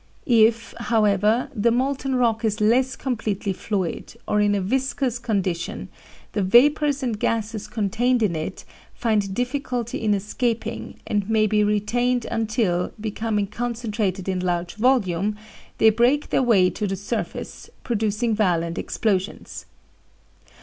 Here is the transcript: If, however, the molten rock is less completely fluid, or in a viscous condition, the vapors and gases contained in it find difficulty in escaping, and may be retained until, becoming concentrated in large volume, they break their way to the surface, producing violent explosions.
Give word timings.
If, 0.25 0.73
however, 0.79 1.51
the 1.53 1.69
molten 1.69 2.15
rock 2.15 2.43
is 2.43 2.59
less 2.59 2.95
completely 2.95 3.53
fluid, 3.53 4.17
or 4.27 4.41
in 4.41 4.55
a 4.55 4.59
viscous 4.59 5.19
condition, 5.19 5.89
the 6.31 6.41
vapors 6.41 7.03
and 7.03 7.19
gases 7.19 7.67
contained 7.67 8.23
in 8.23 8.35
it 8.35 8.65
find 8.95 9.35
difficulty 9.35 10.01
in 10.01 10.15
escaping, 10.15 10.97
and 11.05 11.29
may 11.29 11.45
be 11.45 11.63
retained 11.63 12.25
until, 12.31 12.91
becoming 12.99 13.45
concentrated 13.45 14.27
in 14.27 14.39
large 14.39 14.73
volume, 14.73 15.37
they 15.77 15.91
break 15.91 16.31
their 16.31 16.41
way 16.41 16.71
to 16.71 16.87
the 16.87 16.95
surface, 16.95 17.69
producing 17.83 18.33
violent 18.33 18.79
explosions. 18.79 19.67